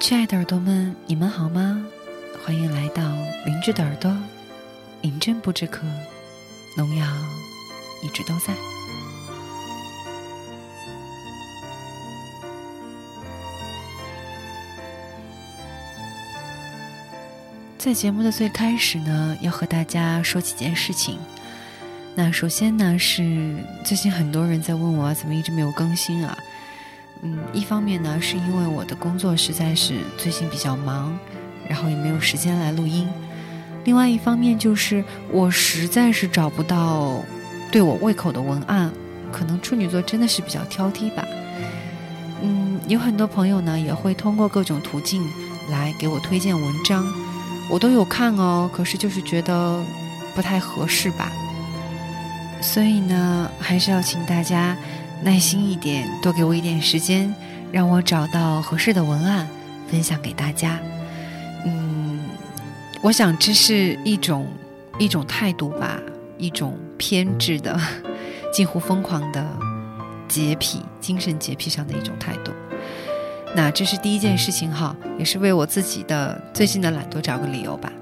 [0.00, 1.84] 亲爱的耳朵们，你们好吗？
[2.44, 3.02] 欢迎来到
[3.44, 4.16] 灵芝的耳朵，
[5.02, 5.84] 饮鸩不知渴，
[6.76, 7.06] 农药
[8.02, 8.77] 一直都在。
[17.78, 21.16] 在节目的最开始呢，要和大家说几件事情。
[22.16, 26.36] 那首先呢，是最近很多人在问我怎么一直没有更新啊。
[27.22, 31.16] 嗯，一方面呢，是因为我的工作实在是最近比较忙，
[31.68, 33.06] 然后也没有时间来录音；
[33.84, 37.22] 另外一方面就是我实在是找不到
[37.70, 38.92] 对我胃口的文案，
[39.30, 41.24] 可能处女座真的是比较挑剔吧。
[42.42, 45.22] 嗯，有很多朋友呢也会通过各种途径
[45.70, 47.06] 来给我推荐文章，
[47.70, 49.82] 我都有看哦，可是就是觉得
[50.34, 51.30] 不太合适吧。
[52.60, 54.76] 所以呢，还是要请大家。
[55.20, 57.34] 耐心一点，多给我一点时间，
[57.72, 59.48] 让我找到合适的文案
[59.90, 60.78] 分享给大家。
[61.66, 62.20] 嗯，
[63.02, 64.46] 我想这是一种
[64.96, 65.98] 一种态度吧，
[66.38, 67.76] 一种偏执的、
[68.54, 69.44] 近乎疯狂的
[70.28, 72.52] 洁癖、精神洁癖上的一种态度。
[73.54, 77.92] 那这是第一件事情哈，也是为我自己的最近的懒惰找个理由吧。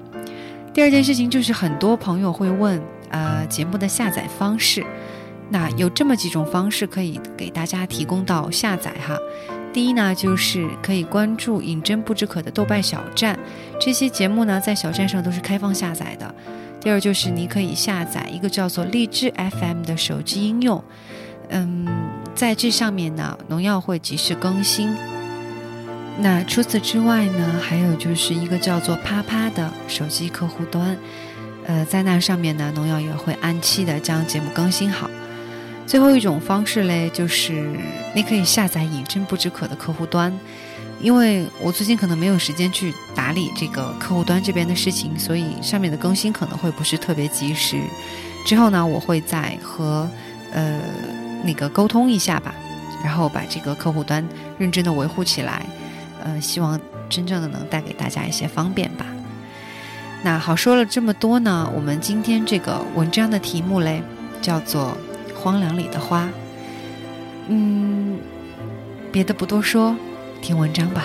[0.73, 4.85] 第二件事情就是很多朋友会问，呃，节目的下载方式。
[5.49, 9.17] 那有这么几种方式可以给大家提供到下载哈。
[9.73, 13.39] 第一呢，就是可以关注“饮鸩不知渴”的豆瓣小站，
[13.79, 16.35] 这些节目呢在小站上都是开放下载的。
[16.81, 20.83] 第二就是你可以下载一个叫做荔枝 FM 的手机应用，
[21.49, 21.87] 嗯，
[22.35, 24.89] 在这上面呢，农药会及时更新。
[26.19, 30.97] 那除此之外呢，还有就是一个叫做啪啪的手机客户端，
[31.65, 35.09] 呃，在那上面呢，农药也会按期的将节目更新好。
[35.85, 37.71] 最后一种方式嘞，就是
[38.15, 40.33] 你可以下载“饮鸩不知渴”的客户端，
[40.99, 47.79] 因为我最近可能没有时间去打理这个客户端这边的事情，所以上面的更新可能会不是特别及时。
[48.45, 50.09] 之后呢，我会再和
[50.51, 50.81] 呃
[51.43, 52.53] 那个沟通一下吧，
[53.03, 54.27] 然后把这个客户端
[54.57, 55.65] 认真的维护起来，
[56.27, 56.79] 呃，希望
[57.09, 59.05] 真正的能带给大家一些方便吧。
[60.23, 64.03] 那好，说了这么多呢，我们今天这个文章的题目嘞，
[64.41, 64.97] 叫做。
[65.39, 66.27] 荒凉里的花，
[67.47, 68.17] 嗯，
[69.11, 69.95] 别的不多说，
[70.41, 71.03] 听文章吧。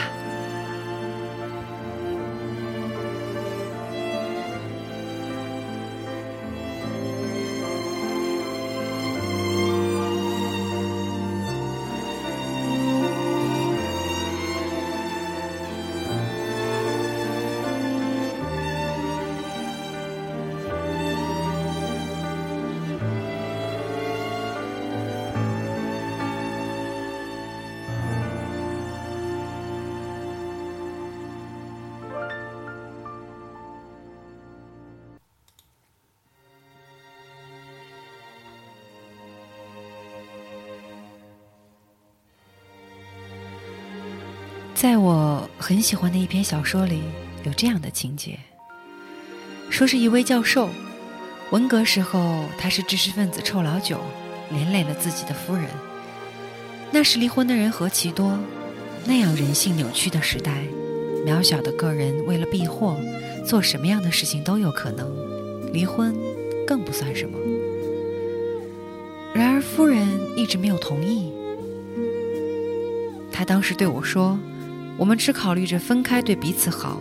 [44.82, 47.02] 在我很喜欢的一篇小说里，
[47.44, 48.36] 有这样的情节：
[49.70, 50.68] 说是一位教授，
[51.52, 54.00] 文革时候他是知识分子臭老九，
[54.50, 55.66] 连累了自己的夫人。
[56.90, 58.36] 那时离婚的人何其多，
[59.06, 60.64] 那样人性扭曲的时代，
[61.24, 62.96] 渺小的个人为了避祸，
[63.46, 65.08] 做什么样的事情都有可能，
[65.72, 66.12] 离婚
[66.66, 67.38] 更不算什么。
[69.32, 71.32] 然而夫人一直没有同意，
[73.30, 74.36] 他当时对我说。
[74.98, 77.00] 我们只考虑着分开对彼此好，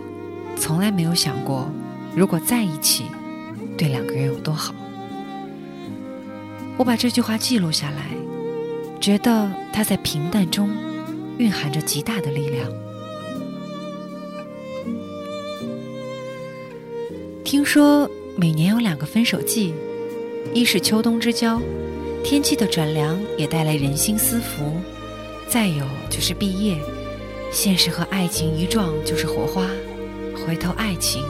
[0.56, 1.70] 从来没有想过
[2.16, 3.04] 如果在一起
[3.76, 4.74] 对两个人有多好。
[6.76, 8.10] 我把这句话记录下来，
[9.00, 10.70] 觉得它在平淡中
[11.38, 12.68] 蕴含着极大的力量。
[17.44, 19.74] 听说每年有两个分手季，
[20.54, 21.60] 一是秋冬之交，
[22.24, 24.64] 天气的转凉也带来人心思福；
[25.48, 26.76] 再有就是毕业。
[27.52, 29.66] 现实和爱情一撞就是火花，
[30.34, 31.22] 回头爱情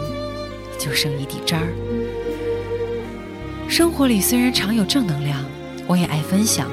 [0.79, 1.67] 就剩一地渣儿。
[3.69, 5.45] 生活里虽然常有正能量，
[5.85, 6.69] 我也爱分享，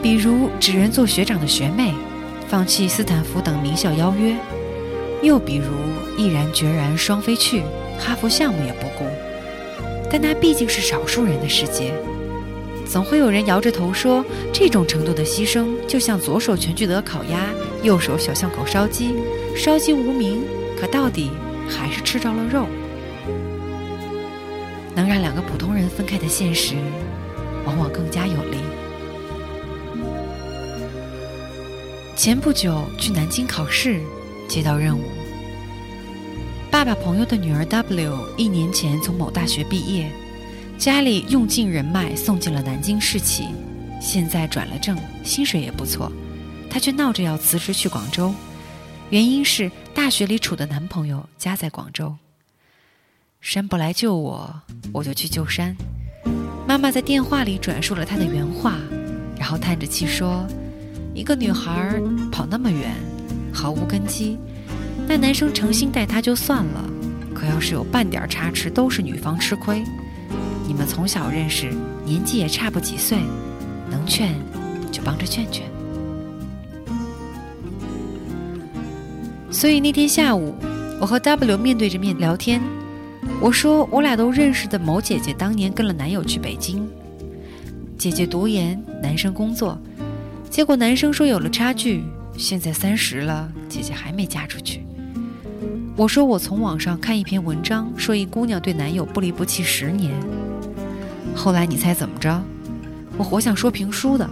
[0.00, 1.92] 比如指认做学长的学妹，
[2.48, 4.36] 放弃斯坦福等名校邀约；
[5.20, 5.64] 又比如
[6.16, 7.62] 毅然决然双飞去，
[7.98, 9.04] 哈佛项目也不顾。
[10.08, 11.92] 但那毕竟是少数人的世界。
[12.90, 17.46] 总会有人摇着头说，这种程度的牺牲，就像左手全聚德烤鸭，
[17.84, 19.14] 右手小巷口烧鸡，
[19.56, 20.42] 烧鸡无名，
[20.76, 21.30] 可到底
[21.68, 22.66] 还是吃着了肉。
[24.92, 26.74] 能让两个普通人分开的现实，
[27.64, 28.56] 往往更加有力。
[32.16, 34.00] 前不久去南京考试，
[34.48, 35.04] 接到任务。
[36.72, 40.10] 爸爸朋友的女儿 W 一年前从某大学毕业，
[40.80, 43.48] 家里用尽人脉送进了南京市企，
[44.00, 46.10] 现在转了正，薪水也不错。
[46.70, 48.32] 她却闹着要辞职去广州，
[49.10, 52.16] 原因是大学里处的男朋友家在广州。
[53.42, 54.58] 山不来救我，
[54.90, 55.76] 我就去救山。
[56.66, 58.78] 妈妈在电话里转述了她的原话，
[59.38, 60.46] 然后叹着气说
[61.12, 62.00] ：“一个女孩
[62.32, 62.90] 跑那么远，
[63.52, 64.38] 毫无根基。
[65.06, 66.90] 那男生诚心待她就算了，
[67.34, 69.84] 可要是有半点差池，都是女方吃亏。
[70.70, 71.68] 你们从小认识，
[72.04, 73.18] 年纪也差不几岁，
[73.90, 74.32] 能劝
[74.92, 75.66] 就帮着劝劝。”
[79.50, 80.54] 所以那天下午，
[81.00, 82.62] 我和 W 面对着面聊天。
[83.40, 86.88] 我说，我俩都认识的某姐姐当年跟了男友去北京，
[87.98, 89.76] 姐姐读研，男生工作，
[90.48, 92.04] 结果男生说有了差距，
[92.36, 94.86] 现在三十了，姐姐还没嫁出去。
[95.96, 100.14] 我说我从网上看一篇文章，说一姑娘对男友不离不弃十年，
[101.34, 102.42] 后来你猜怎么着？
[103.16, 104.28] 我活想说评书的，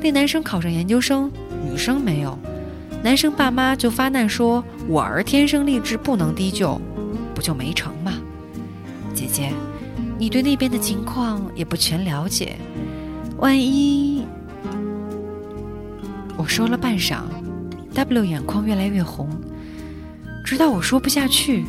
[0.00, 1.30] 那男生考上研究生，
[1.68, 2.38] 女生没有，
[3.02, 6.80] 男生爸妈就发难说，我儿天生丽质，不能低就。
[7.34, 8.12] 不就没成吗，
[9.12, 9.52] 姐姐，
[10.16, 12.54] 你对那边的情况也不全了解，
[13.38, 14.24] 万一……
[16.36, 17.22] 我说了半晌
[17.92, 19.28] ，W 眼眶越来越红，
[20.44, 21.64] 直到我说不下去。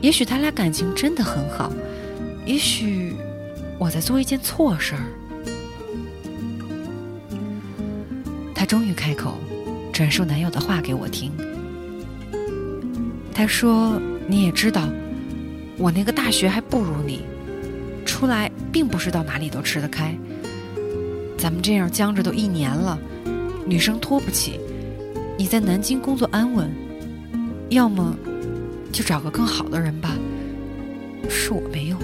[0.00, 1.70] 也许他俩感情真的很好，
[2.46, 3.14] 也许
[3.78, 5.02] 我在做一件错事儿。
[8.54, 9.36] 他终于开口，
[9.92, 11.30] 转述男友的话给我听。
[13.34, 14.00] 他说。
[14.28, 14.88] 你也知道，
[15.78, 17.22] 我那个大学还不如你，
[18.04, 20.12] 出来并不是到哪里都吃得开。
[21.38, 22.98] 咱们这样僵着都一年了，
[23.64, 24.58] 女生拖不起。
[25.38, 26.68] 你在南京工作安稳，
[27.68, 28.16] 要么
[28.90, 30.16] 就找个更好的人吧。
[31.30, 31.96] 是我没用，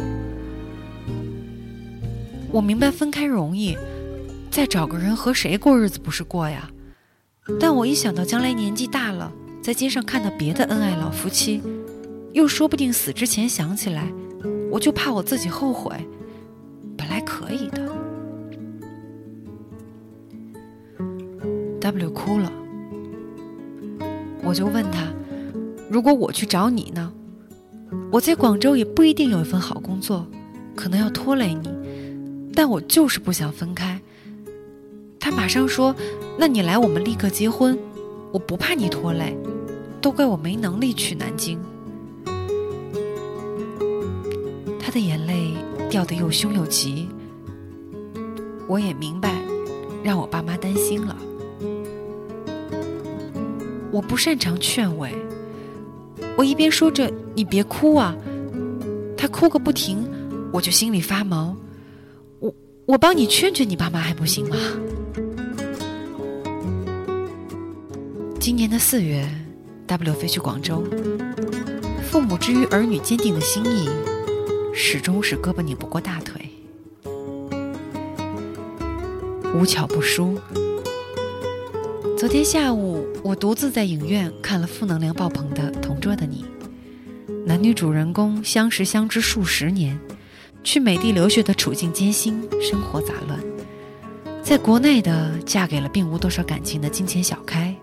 [2.52, 3.78] 我明白分开容易，
[4.50, 6.69] 再找个人和谁过日子不是过呀？
[7.58, 9.32] 但我一想到将来年纪大了，
[9.62, 11.62] 在街上看到别的恩爱老夫妻。
[12.32, 14.06] 又说不定死之前想起来，
[14.70, 15.94] 我就怕我自己后悔。
[16.96, 17.90] 本来可以的。
[21.81, 22.52] W 哭了，
[24.43, 25.08] 我就问他
[25.90, 27.10] ：“如果我去找你呢？
[28.10, 30.26] 我在广州也不一定有一份好工作，
[30.76, 31.69] 可能要拖累你，
[32.54, 34.00] 但我就是不想分开。”
[35.19, 35.94] 他马上说
[36.37, 37.78] ：“那你来，我们立刻结婚。
[38.32, 39.37] 我不怕你拖累，
[40.00, 41.60] 都怪我没能力去南京。”
[44.81, 45.54] 他的眼泪
[45.88, 47.08] 掉得又凶又急，
[48.66, 49.40] 我也明白，
[50.02, 51.16] 让我爸妈担心了。
[53.90, 55.14] 我不擅长劝慰，
[56.37, 58.16] 我一边说着“你别哭啊”，
[59.16, 60.05] 他哭个不停，
[60.52, 61.56] 我就心里发毛。
[62.84, 64.56] 我帮你劝劝你爸妈还不行吗？
[68.40, 69.25] 今年的四月
[69.87, 70.82] ，W 飞去广州，
[72.11, 73.88] 父母之于儿女坚定的心意。
[74.75, 76.51] 始终是胳膊拧不过大腿。
[79.55, 80.41] 无巧不书。
[82.19, 86.44] 昨天下午，我独自在影院看了负能量爆棚的《同桌的你》，
[87.46, 89.98] 男女主人公相识相知数十年，
[90.64, 93.38] 去美帝留学的处境艰辛，生活杂乱；
[94.42, 97.74] 在国内的嫁给了并无多少感情的金钱小开，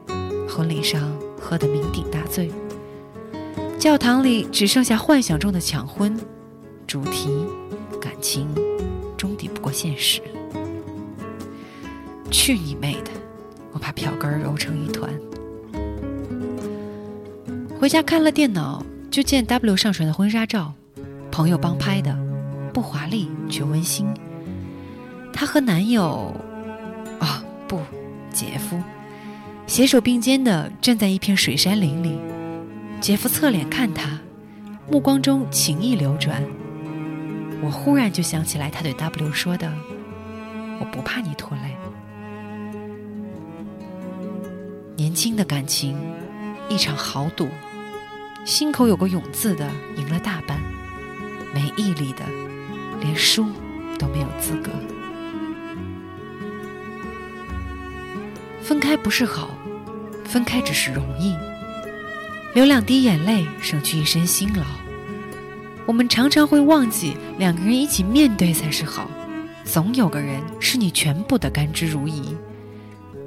[0.47, 2.51] 婚礼上喝得酩酊大醉，
[3.77, 6.17] 教堂里只剩下幻想中的抢婚。
[6.87, 7.29] 主题，
[8.01, 8.47] 感情，
[9.15, 10.21] 终抵不过现实。
[12.31, 13.11] 去你妹的！
[13.71, 15.11] 我把票根揉成一团。
[17.79, 20.73] 回家看了电脑，就见 W 上传的婚纱照，
[21.31, 22.17] 朋友帮拍的，
[22.73, 24.07] 不华丽却温馨。
[25.33, 26.33] 她和男友，
[27.19, 27.81] 啊不，
[28.31, 28.81] 姐夫，
[29.67, 32.19] 携手并肩的站在一片水杉林里。
[32.99, 34.19] 姐夫侧脸看她，
[34.89, 36.43] 目光中情意流转。
[37.61, 39.71] 我忽然就想起来他对 W 说的
[40.79, 41.75] ：“我不怕你拖累。”
[44.95, 45.97] 年轻的感情，
[46.69, 47.49] 一场豪赌，
[48.45, 50.57] 心口有个勇字的赢了大半，
[51.53, 52.23] 没毅力的
[53.01, 53.45] 连输
[53.97, 54.71] 都没有资格。
[58.61, 59.49] 分开不是好，
[60.25, 61.35] 分开只是容易，
[62.53, 64.63] 流两滴眼泪，省去一身辛劳。
[65.85, 69.09] 我们常常会忘记两个人一起面对才是好。
[69.65, 72.35] 总有个人是你全部的甘之如饴。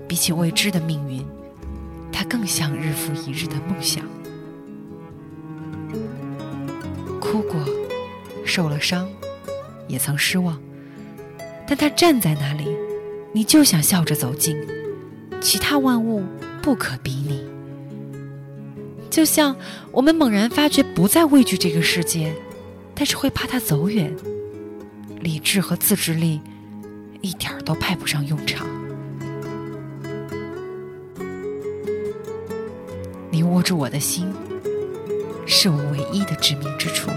[0.09, 1.25] 比起未知的命运，
[2.13, 4.05] 他更像日复一日的梦想。
[7.19, 7.65] 哭过，
[8.45, 9.09] 受了伤，
[9.93, 10.59] 也曾失望，
[11.69, 12.67] 但他站在那里，
[13.35, 14.57] 你就想笑着走近。
[15.39, 16.25] 其他万物
[16.63, 17.45] 不可比拟。
[19.11, 19.55] 就像
[19.91, 22.33] 我们猛然发觉不再畏惧这个世界，
[22.95, 24.17] 但是会怕它走远，
[25.21, 26.41] 理智和自制力
[27.21, 28.67] 一点儿都派不上用场。
[33.31, 34.33] 你握住我的心，
[35.45, 37.11] 是我唯一的致命之处。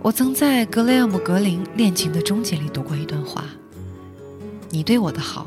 [0.00, 3.44] 我曾在格雷厄姆·格林《恋情的终结》里读过一段话：
[4.70, 5.46] 你对我的好，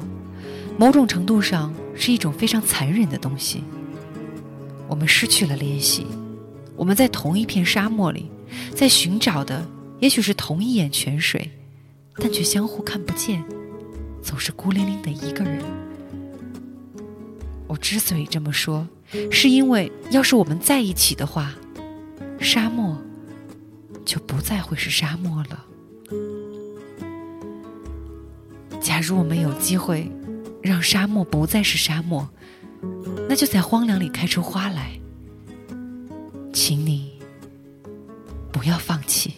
[0.77, 1.73] 某种程度上。
[1.93, 3.63] 是一种非常残忍的东西。
[4.87, 6.07] 我们失去了联系，
[6.75, 8.31] 我们在同一片沙漠里，
[8.73, 9.63] 在寻找的
[9.99, 11.51] 也许是同一眼泉水，
[12.15, 13.43] 但却相互看不见，
[14.23, 15.61] 总是孤零零的一个人。
[17.67, 18.87] 我之所以这么说，
[19.29, 21.53] 是因为要是我们在一起的话，
[22.39, 22.97] 沙漠
[24.11, 25.65] 就不再会是沙漠了。
[28.81, 30.11] 假如我们有机会。
[30.63, 32.29] 让沙漠不再是沙漠，
[33.27, 34.91] 那就在荒凉里开出花来。
[36.53, 37.13] 请你
[38.51, 39.33] 不要放弃。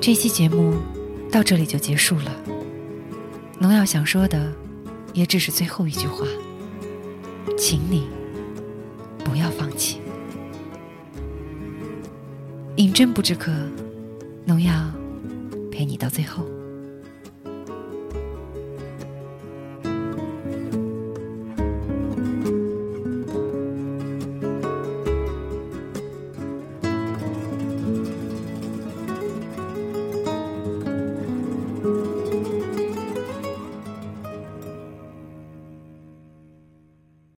[0.00, 0.76] 这期节目
[1.32, 2.32] 到这里就结束了。
[3.58, 4.52] 农药想说的，
[5.14, 6.26] 也只是最后一句话，
[7.58, 8.08] 请你
[9.24, 10.00] 不要放弃。
[12.76, 13.52] 饮鸩不止渴，
[14.46, 14.72] 农药
[15.70, 16.44] 陪你到最后。